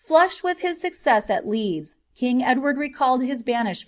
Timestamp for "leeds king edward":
1.47-2.75